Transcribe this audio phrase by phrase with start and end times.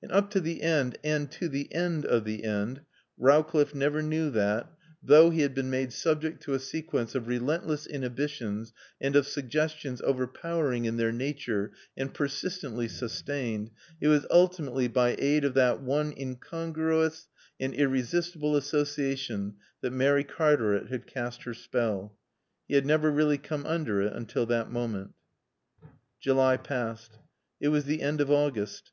[0.00, 2.82] And up to the end and to the end of the end
[3.18, 4.70] Rowcliffe never knew that,
[5.02, 10.00] though he had been made subject to a sequence of relentless inhibitions and of suggestions
[10.02, 16.14] overpowering in their nature and persistently sustained, it was ultimately by aid of that one
[16.16, 17.26] incongruous
[17.58, 22.16] and irresistible association that Mary Cartaret had cast her spell.
[22.68, 25.14] He had never really come under it until that moment.
[26.20, 27.18] July passed.
[27.60, 28.92] It was the end of August.